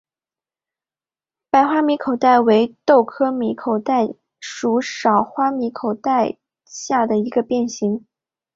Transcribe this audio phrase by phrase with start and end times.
[1.51, 4.07] 白花米口袋为豆科米口袋
[4.39, 8.03] 属少花米口袋下的一个变型。